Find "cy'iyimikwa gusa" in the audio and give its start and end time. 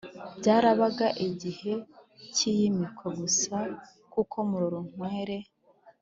2.33-3.55